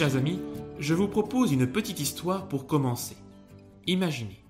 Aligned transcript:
Chers 0.00 0.16
amis, 0.16 0.38
je 0.78 0.94
vous 0.94 1.08
propose 1.08 1.52
une 1.52 1.70
petite 1.70 2.00
histoire 2.00 2.48
pour 2.48 2.66
commencer. 2.66 3.18
Imaginez, 3.86 4.42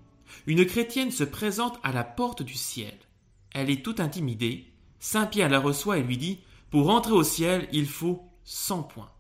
une 0.47 0.65
chrétienne 0.65 1.11
se 1.11 1.25
présente 1.25 1.81
à 1.83 1.91
la 1.91 2.05
porte 2.05 2.45
du 2.45 2.55
ciel. 2.55 2.95
Elle 3.53 3.69
est 3.69 3.85
toute 3.85 3.99
intimidée. 3.99 4.67
Saint 5.01 5.27
Pierre 5.27 5.49
la 5.49 5.59
reçoit 5.59 5.99
et 5.99 6.05
lui 6.05 6.19
dit 6.19 6.39
Pour 6.71 6.89
entrer 6.89 7.15
au 7.15 7.25
ciel, 7.25 7.69
il 7.73 7.89
faut 7.89 8.23
100 8.45 8.85
points. 8.85 9.11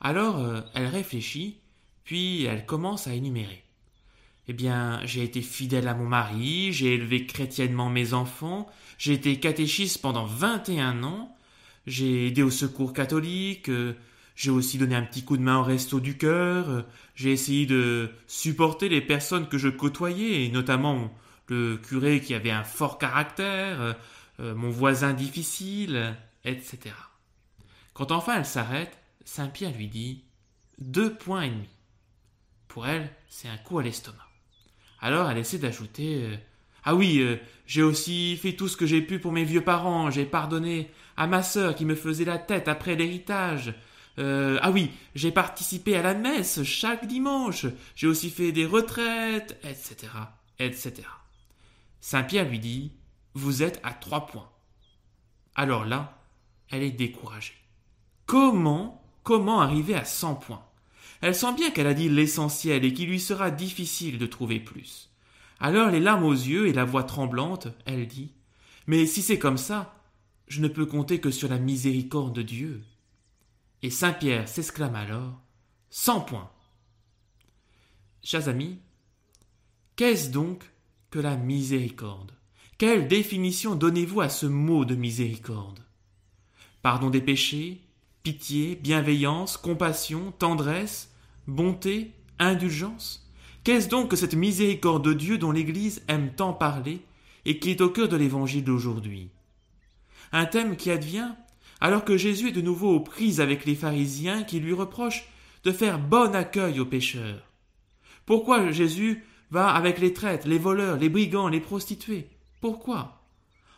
Alors 0.00 0.38
euh, 0.38 0.60
elle 0.74 0.86
réfléchit, 0.86 1.58
puis 2.04 2.44
elle 2.44 2.64
commence 2.64 3.08
à 3.08 3.14
énumérer. 3.14 3.64
Eh 4.46 4.52
bien, 4.52 5.00
j'ai 5.06 5.24
été 5.24 5.42
fidèle 5.42 5.88
à 5.88 5.94
mon 5.94 6.06
mari, 6.06 6.72
j'ai 6.72 6.94
élevé 6.94 7.26
chrétiennement 7.26 7.90
mes 7.90 8.14
enfants, 8.14 8.68
j'ai 8.96 9.14
été 9.14 9.40
catéchiste 9.40 10.02
pendant 10.02 10.24
21 10.24 11.02
ans, 11.02 11.36
j'ai 11.88 12.28
aidé 12.28 12.44
au 12.44 12.50
secours 12.52 12.92
catholique, 12.92 13.68
euh, 13.70 13.96
j'ai 14.38 14.52
aussi 14.52 14.78
donné 14.78 14.94
un 14.94 15.02
petit 15.02 15.24
coup 15.24 15.36
de 15.36 15.42
main 15.42 15.58
au 15.58 15.64
resto 15.64 15.98
du 15.98 16.16
cœur, 16.16 16.84
j'ai 17.16 17.32
essayé 17.32 17.66
de 17.66 18.08
supporter 18.28 18.88
les 18.88 19.00
personnes 19.00 19.48
que 19.48 19.58
je 19.58 19.68
côtoyais, 19.68 20.48
notamment 20.50 21.12
le 21.48 21.76
curé 21.76 22.20
qui 22.20 22.34
avait 22.34 22.52
un 22.52 22.62
fort 22.62 22.98
caractère, 22.98 23.96
euh, 24.38 24.54
mon 24.54 24.70
voisin 24.70 25.12
difficile, 25.12 26.14
etc. 26.44 26.78
Quand 27.94 28.12
enfin 28.12 28.36
elle 28.36 28.46
s'arrête, 28.46 28.96
Saint 29.24 29.48
Pierre 29.48 29.76
lui 29.76 29.88
dit 29.88 30.22
deux 30.78 31.12
points 31.12 31.42
et 31.42 31.50
demi. 31.50 31.68
Pour 32.68 32.86
elle, 32.86 33.10
c'est 33.28 33.48
un 33.48 33.56
coup 33.56 33.80
à 33.80 33.82
l'estomac. 33.82 34.28
Alors 35.00 35.28
elle 35.28 35.38
essaie 35.38 35.58
d'ajouter 35.58 36.22
euh, 36.22 36.36
Ah 36.84 36.94
oui, 36.94 37.18
euh, 37.18 37.38
j'ai 37.66 37.82
aussi 37.82 38.36
fait 38.36 38.52
tout 38.52 38.68
ce 38.68 38.76
que 38.76 38.86
j'ai 38.86 39.02
pu 39.02 39.18
pour 39.18 39.32
mes 39.32 39.44
vieux 39.44 39.64
parents, 39.64 40.12
j'ai 40.12 40.26
pardonné 40.26 40.92
à 41.16 41.26
ma 41.26 41.42
sœur 41.42 41.74
qui 41.74 41.84
me 41.84 41.96
faisait 41.96 42.24
la 42.24 42.38
tête 42.38 42.68
après 42.68 42.94
l'héritage. 42.94 43.74
Euh, 44.18 44.58
ah 44.62 44.70
oui, 44.70 44.90
j'ai 45.14 45.30
participé 45.30 45.96
à 45.96 46.02
la 46.02 46.14
messe 46.14 46.62
chaque 46.64 47.06
dimanche, 47.06 47.66
j'ai 47.94 48.06
aussi 48.06 48.30
fait 48.30 48.52
des 48.52 48.66
retraites, 48.66 49.58
etc., 49.62 50.08
etc. 50.58 50.94
Saint-Pierre 52.00 52.48
lui 52.48 52.58
dit 52.58 52.92
Vous 53.34 53.62
êtes 53.62 53.80
à 53.84 53.92
trois 53.92 54.26
points. 54.26 54.50
Alors 55.54 55.84
là, 55.84 56.18
elle 56.70 56.82
est 56.82 56.90
découragée. 56.90 57.54
Comment, 58.26 59.02
comment 59.22 59.60
arriver 59.60 59.94
à 59.94 60.04
cent 60.04 60.34
points? 60.34 60.64
Elle 61.20 61.34
sent 61.34 61.54
bien 61.54 61.70
qu'elle 61.70 61.86
a 61.86 61.94
dit 61.94 62.08
l'essentiel 62.08 62.84
et 62.84 62.92
qu'il 62.92 63.08
lui 63.08 63.20
sera 63.20 63.50
difficile 63.50 64.18
de 64.18 64.26
trouver 64.26 64.60
plus. 64.60 65.10
Alors, 65.60 65.90
les 65.90 65.98
larmes 65.98 66.24
aux 66.24 66.32
yeux 66.32 66.68
et 66.68 66.72
la 66.72 66.84
voix 66.84 67.02
tremblante, 67.02 67.68
elle 67.84 68.06
dit 68.06 68.32
Mais 68.86 69.06
si 69.06 69.22
c'est 69.22 69.38
comme 69.38 69.58
ça, 69.58 69.96
je 70.46 70.60
ne 70.60 70.68
peux 70.68 70.86
compter 70.86 71.20
que 71.20 71.30
sur 71.30 71.48
la 71.48 71.58
miséricorde 71.58 72.34
de 72.34 72.42
Dieu. 72.42 72.82
Et 73.82 73.90
saint 73.90 74.12
Pierre 74.12 74.48
s'exclame 74.48 74.96
alors 74.96 75.40
Cent 75.90 76.20
points. 76.20 76.50
Chers 78.22 78.48
amis, 78.48 78.78
qu'est-ce 79.94 80.30
donc 80.30 80.64
que 81.10 81.20
la 81.20 81.36
miséricorde? 81.36 82.32
Quelle 82.76 83.08
définition 83.08 83.76
donnez-vous 83.76 84.20
à 84.20 84.28
ce 84.28 84.46
mot 84.46 84.84
de 84.84 84.96
miséricorde? 84.96 85.84
Pardon 86.82 87.08
des 87.08 87.20
péchés, 87.20 87.80
pitié, 88.22 88.74
bienveillance, 88.74 89.56
compassion, 89.56 90.32
tendresse, 90.32 91.12
bonté, 91.46 92.12
indulgence? 92.38 93.30
Qu'est-ce 93.62 93.88
donc 93.88 94.10
que 94.10 94.16
cette 94.16 94.34
miséricorde 94.34 95.04
de 95.04 95.12
Dieu 95.12 95.38
dont 95.38 95.52
l'Église 95.52 96.02
aime 96.08 96.34
tant 96.34 96.52
parler 96.52 97.00
et 97.44 97.58
qui 97.60 97.70
est 97.70 97.80
au 97.80 97.90
cœur 97.90 98.08
de 98.08 98.16
l'Évangile 98.16 98.64
d'aujourd'hui? 98.64 99.30
Un 100.32 100.46
thème 100.46 100.76
qui 100.76 100.90
advient 100.90 101.32
alors 101.80 102.04
que 102.04 102.16
Jésus 102.16 102.48
est 102.48 102.52
de 102.52 102.60
nouveau 102.60 102.94
aux 102.94 103.00
prises 103.00 103.40
avec 103.40 103.64
les 103.64 103.74
pharisiens 103.74 104.42
qui 104.44 104.60
lui 104.60 104.72
reprochent 104.72 105.28
de 105.64 105.72
faire 105.72 105.98
bon 105.98 106.34
accueil 106.34 106.80
aux 106.80 106.86
pécheurs. 106.86 107.42
Pourquoi 108.26 108.70
Jésus 108.70 109.24
va 109.50 109.70
avec 109.70 109.98
les 109.98 110.12
traîtres, 110.12 110.48
les 110.48 110.58
voleurs, 110.58 110.98
les 110.98 111.08
brigands, 111.08 111.48
les 111.48 111.60
prostituées? 111.60 112.28
Pourquoi? 112.60 113.24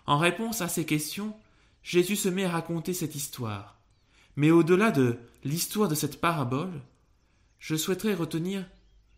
En 0.07 0.19
réponse 0.19 0.61
à 0.61 0.69
ces 0.69 0.85
questions, 0.85 1.35
Jésus 1.83 2.17
se 2.17 2.29
met 2.29 2.45
à 2.45 2.51
raconter 2.51 2.93
cette 2.95 3.15
histoire. 3.15 3.79
Mais 4.37 4.51
au-delà 4.51 4.91
de 4.91 5.19
l'histoire 5.45 5.89
de 5.89 5.95
cette 5.95 6.21
parabole, 6.21 6.81
je 7.59 7.77
souhaiterais 7.77 8.15
retenir 8.15 8.65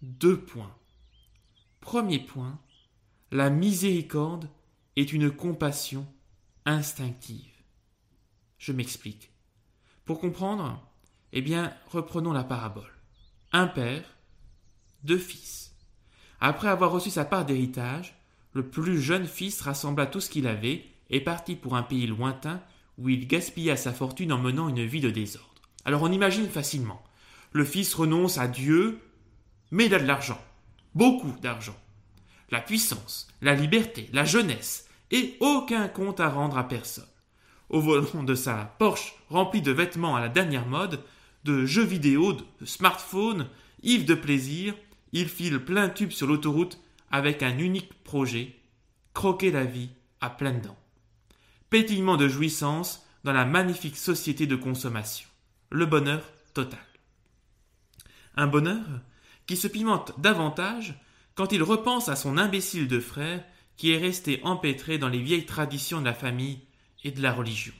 deux 0.02 0.38
points. 0.38 0.74
Premier 1.80 2.18
point, 2.18 2.58
la 3.30 3.50
miséricorde 3.50 4.48
est 4.96 5.12
une 5.12 5.30
compassion 5.30 6.06
instinctive. 6.66 7.51
Je 8.62 8.70
m'explique. 8.70 9.32
Pour 10.04 10.20
comprendre, 10.20 10.80
eh 11.32 11.42
bien, 11.42 11.74
reprenons 11.90 12.32
la 12.32 12.44
parabole. 12.44 12.92
Un 13.50 13.66
père, 13.66 14.04
deux 15.02 15.18
fils. 15.18 15.74
Après 16.38 16.68
avoir 16.68 16.92
reçu 16.92 17.10
sa 17.10 17.24
part 17.24 17.44
d'héritage, 17.44 18.14
le 18.52 18.64
plus 18.64 19.02
jeune 19.02 19.26
fils 19.26 19.60
rassembla 19.62 20.06
tout 20.06 20.20
ce 20.20 20.30
qu'il 20.30 20.46
avait 20.46 20.86
et 21.10 21.20
partit 21.20 21.56
pour 21.56 21.74
un 21.74 21.82
pays 21.82 22.06
lointain 22.06 22.62
où 22.98 23.08
il 23.08 23.26
gaspilla 23.26 23.76
sa 23.76 23.92
fortune 23.92 24.32
en 24.32 24.38
menant 24.38 24.68
une 24.68 24.86
vie 24.86 25.00
de 25.00 25.10
désordre. 25.10 25.60
Alors 25.84 26.02
on 26.02 26.12
imagine 26.12 26.48
facilement. 26.48 27.02
Le 27.50 27.64
fils 27.64 27.92
renonce 27.94 28.38
à 28.38 28.46
Dieu, 28.46 29.00
mais 29.72 29.86
il 29.86 29.94
a 29.94 29.98
de 29.98 30.06
l'argent. 30.06 30.40
Beaucoup 30.94 31.34
d'argent. 31.42 31.76
La 32.52 32.60
puissance, 32.60 33.26
la 33.40 33.56
liberté, 33.56 34.08
la 34.12 34.24
jeunesse, 34.24 34.88
et 35.10 35.36
aucun 35.40 35.88
compte 35.88 36.20
à 36.20 36.28
rendre 36.28 36.56
à 36.56 36.68
personne. 36.68 37.08
Au 37.72 37.80
volant 37.80 38.22
de 38.22 38.34
sa 38.34 38.76
Porsche 38.78 39.14
remplie 39.28 39.62
de 39.62 39.72
vêtements 39.72 40.14
à 40.14 40.20
la 40.20 40.28
dernière 40.28 40.66
mode, 40.66 41.00
de 41.42 41.66
jeux 41.66 41.84
vidéo, 41.84 42.34
de 42.34 42.44
smartphones, 42.64 43.48
ivre 43.82 44.06
de 44.06 44.14
plaisir, 44.14 44.74
il 45.12 45.28
file 45.28 45.58
plein 45.58 45.88
tube 45.88 46.12
sur 46.12 46.28
l'autoroute 46.28 46.78
avec 47.10 47.42
un 47.42 47.58
unique 47.58 47.92
projet 48.04 48.54
croquer 49.14 49.50
la 49.50 49.64
vie 49.64 49.90
à 50.20 50.30
pleines 50.30 50.60
dents 50.60 50.78
pétillement 51.72 52.18
de 52.18 52.28
jouissance 52.28 53.02
dans 53.24 53.32
la 53.32 53.46
magnifique 53.46 53.96
société 53.96 54.46
de 54.46 54.56
consommation. 54.56 55.26
Le 55.70 55.86
bonheur 55.86 56.20
total. 56.52 56.84
Un 58.36 58.46
bonheur 58.46 58.84
qui 59.46 59.56
se 59.56 59.68
pimente 59.68 60.12
davantage 60.20 60.94
quand 61.34 61.50
il 61.52 61.62
repense 61.62 62.10
à 62.10 62.16
son 62.16 62.36
imbécile 62.36 62.88
de 62.88 63.00
frère 63.00 63.42
qui 63.78 63.90
est 63.90 63.96
resté 63.98 64.38
empêtré 64.44 64.98
dans 64.98 65.08
les 65.08 65.22
vieilles 65.22 65.46
traditions 65.46 66.00
de 66.00 66.04
la 66.04 66.12
famille 66.12 66.60
et 67.04 67.10
de 67.10 67.22
la 67.22 67.32
religion. 67.32 67.74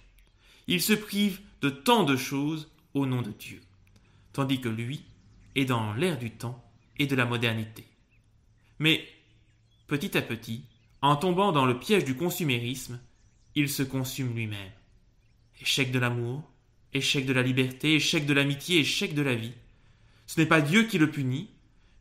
Il 0.67 0.81
se 0.81 0.93
prive 0.93 1.41
de 1.61 1.71
tant 1.71 2.05
de 2.05 2.17
choses 2.17 2.71
au 2.95 3.07
nom 3.07 3.23
de 3.23 3.31
Dieu, 3.31 3.61
tandis 4.33 4.61
que 4.61 4.69
lui 4.69 5.05
est 5.55 5.65
dans 5.65 5.93
l'air 5.95 6.19
du 6.19 6.31
temps 6.31 6.63
et 6.99 7.07
de 7.07 7.17
la 7.17 7.25
modernité. 7.25 7.85
Mais, 8.79 9.07
petit 9.87 10.17
à 10.17 10.23
petit, 10.23 10.65
en 11.01 11.17
tombant 11.17 11.53
dans 11.53 11.67
le 11.67 11.79
piège 11.79 12.05
du 12.05 12.17
consumérisme, 12.17 13.01
il 13.55 13.69
se 13.69 13.83
consume 13.83 14.35
lui-même. 14.35 14.73
Échec 15.61 15.91
de 15.91 15.99
l'amour, 15.99 16.43
échec 16.93 17.27
de 17.27 17.33
la 17.33 17.43
liberté, 17.43 17.95
échec 17.95 18.27
de 18.27 18.33
l'amitié, 18.33 18.81
échec 18.81 19.15
de 19.15 19.23
la 19.23 19.35
vie. 19.35 19.55
Ce 20.27 20.41
n'est 20.41 20.47
pas 20.47 20.61
Dieu 20.61 20.85
qui 20.85 20.99
le 20.99 21.11
punit, 21.11 21.51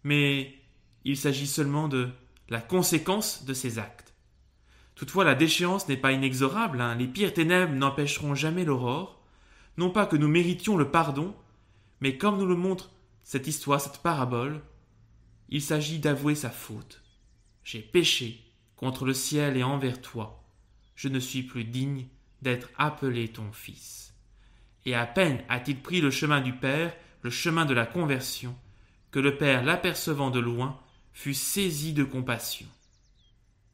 mais 0.04 0.56
il 1.04 1.18
s'agit 1.18 1.48
seulement 1.48 1.88
de 1.88 2.10
la 2.50 2.62
conséquence 2.62 3.46
de 3.46 3.54
ses 3.54 3.80
actes. 3.80 4.11
Toutefois, 4.96 5.24
la 5.24 5.36
déchéance 5.36 5.88
n'est 5.88 5.98
pas 5.98 6.12
inexorable, 6.12 6.82
hein. 6.82 6.96
les 6.96 7.08
pires 7.08 7.34
ténèbres 7.34 7.74
n'empêcheront 7.74 8.36
jamais 8.36 8.66
l'aurore, 8.66 9.22
non 9.78 9.90
pas 9.90 10.06
que 10.06 10.18
nous 10.18 10.28
méritions 10.28 10.78
le 10.78 10.92
pardon, 10.92 11.34
mais 12.02 12.18
comme 12.18 12.38
nous 12.38 12.46
le 12.46 12.56
montre 12.56 12.92
cette 13.24 13.48
histoire, 13.48 13.82
cette 13.82 14.00
parabole, 14.00 14.62
il 15.50 15.62
s'agit 15.62 16.00
d'avouer 16.00 16.36
sa 16.36 16.50
faute. 16.50 17.02
J'ai 17.64 17.82
péché 17.82 18.42
contre 18.76 19.06
le 19.06 19.14
ciel 19.14 19.58
et 19.58 19.64
envers 19.64 20.02
toi 20.02 20.42
je 21.02 21.08
ne 21.08 21.20
suis 21.20 21.42
plus 21.42 21.64
digne 21.64 22.06
d'être 22.44 22.70
appelé 22.78 23.28
ton 23.28 23.52
fils. 23.52 24.14
Et 24.86 24.94
à 24.94 25.08
peine 25.08 25.42
a-t-il 25.50 25.82
pris 25.82 26.00
le 26.00 26.12
chemin 26.12 26.42
du 26.42 26.54
Père, 26.54 26.96
le 27.24 27.32
chemin 27.32 27.66
de 27.66 27.74
la 27.74 27.88
conversion, 27.88 28.56
que 29.10 29.18
le 29.18 29.36
Père, 29.36 29.64
l'apercevant 29.64 30.30
de 30.30 30.40
loin, 30.40 30.80
fut 31.14 31.34
saisi 31.34 31.94
de 31.94 32.04
compassion. 32.04 32.68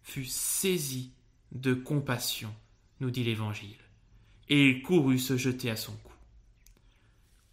Fut 0.07 0.23
saisi 0.23 1.11
de 1.51 1.73
compassion, 1.73 2.55
nous 3.01 3.11
dit 3.11 3.25
l'Évangile, 3.25 3.75
et 4.47 4.69
il 4.69 4.81
courut 4.81 5.19
se 5.19 5.35
jeter 5.35 5.69
à 5.69 5.75
son 5.75 5.91
cou. 5.91 6.13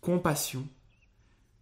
Compassion, 0.01 0.65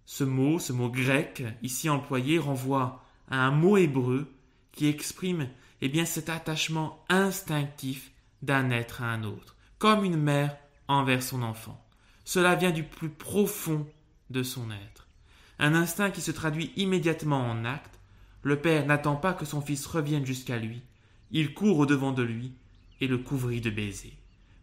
ce 0.05 0.23
mot, 0.23 0.59
ce 0.59 0.75
mot 0.75 0.91
grec 0.91 1.45
ici 1.63 1.89
employé 1.89 2.39
renvoie 2.39 3.03
à 3.31 3.39
un 3.39 3.51
mot 3.51 3.79
hébreu 3.79 4.31
qui 4.71 4.87
exprime 4.87 5.49
eh 5.81 5.89
bien 5.89 6.05
cet 6.05 6.29
attachement 6.29 7.03
instinctif 7.09 8.13
d'un 8.43 8.69
être 8.69 9.01
à 9.01 9.07
un 9.07 9.25
autre, 9.25 9.57
comme 9.79 10.05
une 10.05 10.19
mère 10.19 10.59
envers 10.89 11.23
son 11.23 11.43
enfant. 11.43 11.83
Cela 12.27 12.55
vient 12.55 12.71
du 12.71 12.85
plus 12.85 13.09
profond 13.09 13.91
de 14.29 14.43
son 14.43 14.71
être. 14.71 15.09
Un 15.59 15.75
instinct 15.75 16.11
qui 16.11 16.21
se 16.21 16.33
traduit 16.33 16.71
immédiatement 16.77 17.49
en 17.49 17.65
acte. 17.65 17.99
Le 18.43 18.61
père 18.61 18.87
n'attend 18.87 19.17
pas 19.17 19.35
que 19.35 19.45
son 19.45 19.61
fils 19.61 19.87
revienne 19.87 20.27
jusqu'à 20.27 20.59
lui. 20.59 20.83
Il 21.31 21.55
court 21.55 21.79
au 21.79 21.87
devant 21.87 22.13
de 22.13 22.23
lui 22.23 22.53
et 23.01 23.07
le 23.07 23.19
couvrit 23.19 23.61
de 23.61 23.71
baisers. 23.71 24.17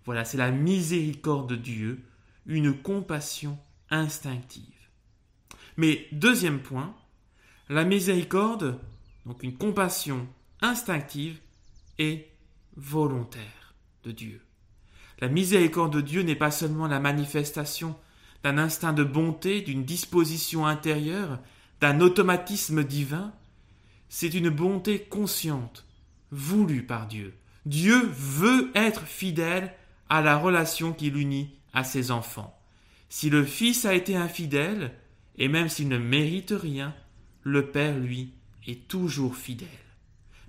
Voilà, 0.06 0.26
c'est 0.26 0.38
la 0.38 0.52
miséricorde 0.52 1.50
de 1.50 1.56
Dieu, 1.56 2.02
une 2.46 2.74
compassion 2.74 3.58
instinctive. 3.90 4.64
Mais 5.78 6.08
deuxième 6.12 6.60
point, 6.60 6.96
la 7.70 7.86
miséricorde, 7.86 8.80
donc 9.26 9.44
une 9.44 9.56
compassion 9.56 10.28
instinctive, 10.62 11.40
est 11.98 12.30
volontaire 12.76 13.76
de 14.04 14.12
Dieu. 14.12 14.42
La 15.20 15.28
miséricorde 15.28 15.94
de 15.94 16.02
Dieu 16.02 16.22
n'est 16.22 16.36
pas 16.36 16.52
seulement 16.52 16.88
la 16.88 17.00
manifestation 17.00 17.96
d'un 18.44 18.58
instinct 18.58 18.94
de 18.94 19.04
bonté, 19.04 19.62
d'une 19.62 19.84
disposition 19.84 20.66
intérieure, 20.66 21.40
d'un 21.82 22.00
automatisme 22.00 22.84
divin, 22.84 23.34
c'est 24.10 24.34
une 24.34 24.50
bonté 24.50 25.00
consciente, 25.00 25.86
voulue 26.32 26.84
par 26.84 27.08
Dieu. 27.08 27.36
Dieu 27.66 28.10
veut 28.12 28.72
être 28.76 29.06
fidèle 29.06 29.74
à 30.10 30.22
la 30.22 30.38
relation 30.38 30.92
qui 30.92 31.12
l'unit 31.12 31.52
à 31.74 31.84
ses 31.84 32.12
enfants. 32.12 32.60
Si 33.10 33.30
le 33.30 33.46
Fils 33.46 33.86
a 33.86 33.94
été 33.94 34.16
infidèle, 34.16 34.94
et 35.38 35.48
même 35.48 35.70
s'il 35.70 35.88
ne 35.88 35.98
mérite 35.98 36.54
rien, 36.56 36.94
le 37.44 37.68
Père, 37.68 37.98
lui, 37.98 38.34
est 38.68 38.88
toujours 38.88 39.36
fidèle. 39.36 39.68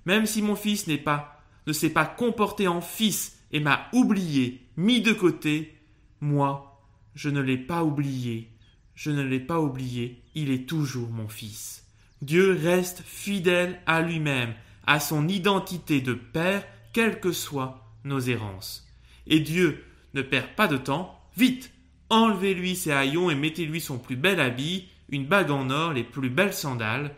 Même 0.05 0.25
si 0.25 0.41
mon 0.41 0.55
Fils 0.55 0.87
n'est 0.87 0.97
pas, 0.97 1.43
ne 1.67 1.73
s'est 1.73 1.91
pas 1.91 2.05
comporté 2.05 2.67
en 2.67 2.81
Fils 2.81 3.39
et 3.51 3.59
m'a 3.59 3.87
oublié, 3.93 4.67
mis 4.77 5.01
de 5.01 5.13
côté, 5.13 5.77
moi, 6.19 6.83
je 7.15 7.29
ne 7.29 7.41
l'ai 7.41 7.57
pas 7.57 7.83
oublié, 7.83 8.49
je 8.95 9.11
ne 9.11 9.21
l'ai 9.21 9.39
pas 9.39 9.59
oublié, 9.59 10.23
il 10.35 10.49
est 10.49 10.67
toujours 10.67 11.09
mon 11.09 11.27
Fils. 11.27 11.85
Dieu 12.21 12.57
reste 12.61 13.01
fidèle 13.05 13.79
à 13.87 14.01
lui-même, 14.01 14.53
à 14.85 14.99
son 14.99 15.27
identité 15.27 16.01
de 16.01 16.13
Père, 16.13 16.63
quelles 16.93 17.19
que 17.19 17.31
soient 17.31 17.87
nos 18.03 18.19
errances. 18.19 18.87
Et 19.27 19.39
Dieu 19.39 19.83
ne 20.13 20.21
perd 20.21 20.47
pas 20.55 20.67
de 20.67 20.77
temps, 20.77 21.19
vite, 21.35 21.71
enlevez-lui 22.09 22.75
ses 22.75 22.91
haillons 22.91 23.29
et 23.31 23.35
mettez-lui 23.35 23.81
son 23.81 23.97
plus 23.97 24.15
bel 24.15 24.39
habit, 24.39 24.87
une 25.09 25.25
bague 25.25 25.51
en 25.51 25.69
or, 25.69 25.93
les 25.93 26.03
plus 26.03 26.29
belles 26.29 26.53
sandales. 26.53 27.15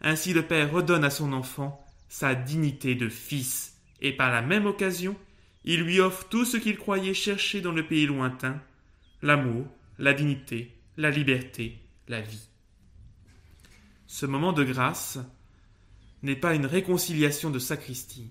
Ainsi 0.00 0.32
le 0.32 0.42
Père 0.42 0.72
redonne 0.72 1.04
à 1.04 1.10
son 1.10 1.32
enfant 1.32 1.78
sa 2.08 2.34
dignité 2.34 2.94
de 2.94 3.08
fils, 3.08 3.78
et 4.00 4.12
par 4.12 4.30
la 4.30 4.42
même 4.42 4.66
occasion, 4.66 5.16
il 5.64 5.82
lui 5.82 6.00
offre 6.00 6.28
tout 6.28 6.44
ce 6.44 6.56
qu'il 6.56 6.76
croyait 6.76 7.14
chercher 7.14 7.60
dans 7.60 7.72
le 7.72 7.86
pays 7.86 8.06
lointain, 8.06 8.60
l'amour, 9.22 9.66
la 9.98 10.12
dignité, 10.12 10.76
la 10.96 11.10
liberté, 11.10 11.78
la 12.08 12.20
vie. 12.20 12.48
Ce 14.14 14.26
moment 14.26 14.52
de 14.52 14.62
grâce 14.62 15.18
n'est 16.22 16.36
pas 16.36 16.54
une 16.54 16.66
réconciliation 16.66 17.48
de 17.48 17.58
sacristie, 17.58 18.30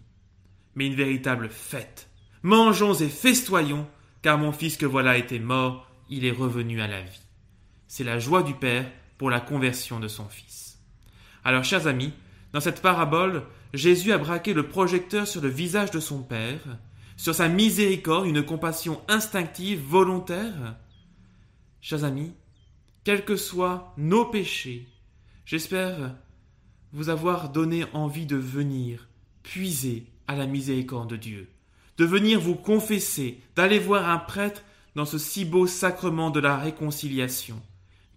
mais 0.75 0.85
une 0.85 0.93
véritable 0.93 1.49
fête. 1.49 2.07
Mangeons 2.43 2.93
et 2.93 3.09
festoyons, 3.09 3.87
car 4.21 4.37
mon 4.37 4.51
fils 4.51 4.77
que 4.77 4.85
voilà 4.85 5.17
était 5.17 5.39
mort, 5.39 5.89
il 6.07 6.23
est 6.23 6.29
revenu 6.29 6.81
à 6.81 6.87
la 6.87 7.01
vie. 7.01 7.25
C'est 7.87 8.03
la 8.03 8.19
joie 8.19 8.43
du 8.43 8.53
Père 8.53 8.91
pour 9.17 9.31
la 9.31 9.39
conversion 9.39 9.99
de 9.99 10.07
son 10.07 10.29
fils. 10.29 10.79
Alors, 11.43 11.63
chers 11.63 11.87
amis, 11.87 12.13
dans 12.53 12.61
cette 12.61 12.83
parabole, 12.83 13.47
Jésus 13.73 14.13
a 14.13 14.19
braqué 14.19 14.53
le 14.53 14.67
projecteur 14.67 15.27
sur 15.27 15.41
le 15.41 15.49
visage 15.49 15.89
de 15.89 15.99
son 15.99 16.21
Père, 16.21 16.77
sur 17.17 17.33
sa 17.33 17.47
miséricorde, 17.47 18.27
une 18.27 18.45
compassion 18.45 19.01
instinctive, 19.07 19.81
volontaire. 19.81 20.75
Chers 21.81 22.03
amis, 22.03 22.35
quels 23.03 23.25
que 23.25 23.35
soient 23.35 23.95
nos 23.97 24.25
péchés, 24.25 24.87
j'espère 25.51 26.15
vous 26.93 27.09
avoir 27.09 27.49
donné 27.49 27.83
envie 27.91 28.25
de 28.25 28.37
venir 28.37 29.09
puiser 29.43 30.05
à 30.25 30.37
la 30.37 30.47
miséricorde 30.47 31.09
de 31.09 31.17
Dieu, 31.17 31.49
de 31.97 32.05
venir 32.05 32.39
vous 32.39 32.55
confesser, 32.55 33.41
d'aller 33.57 33.77
voir 33.77 34.09
un 34.09 34.17
prêtre 34.17 34.63
dans 34.95 35.03
ce 35.03 35.17
si 35.17 35.43
beau 35.43 35.67
sacrement 35.67 36.29
de 36.29 36.39
la 36.39 36.55
réconciliation. 36.55 37.61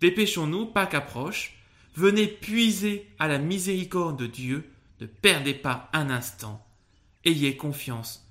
Dépêchons-nous, 0.01 0.67
Pâques 0.67 0.95
approche, 0.95 1.59
venez 1.97 2.29
puiser 2.29 3.11
à 3.19 3.27
la 3.27 3.41
miséricorde 3.41 4.17
de 4.17 4.29
Dieu, 4.29 4.71
ne 5.01 5.07
perdez 5.07 5.55
pas 5.55 5.91
un 5.93 6.11
instant, 6.11 6.65
ayez 7.25 7.57
confiance 7.57 8.31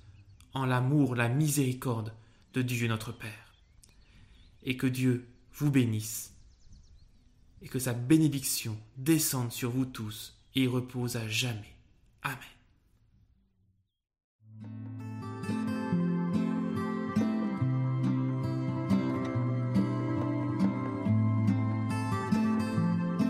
en 0.54 0.66
l'amour, 0.66 1.16
la 1.16 1.28
miséricorde 1.28 2.14
de 2.54 2.62
Dieu 2.62 2.88
notre 2.88 3.12
Père. 3.12 3.54
Et 4.64 4.78
que 4.78 4.88
Dieu 4.88 5.28
vous 5.56 5.72
bénisse, 5.72 6.34
et 7.64 7.68
que 7.68 7.80
sa 7.80 7.94
bénédiction 7.94 8.78
descende 8.98 9.52
sur 9.52 9.72
vous 9.72 9.86
tous 9.86 10.36
et 10.56 10.68
repose 10.68 11.16
à 11.16 11.28
jamais. 11.28 11.76
Amen. 12.22 12.38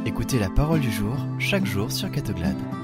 Écoutez 0.05 0.39
la 0.39 0.49
parole 0.49 0.81
du 0.81 0.91
jour 0.91 1.15
chaque 1.39 1.65
jour 1.65 1.91
sur 1.91 2.11
Catoglade. 2.11 2.82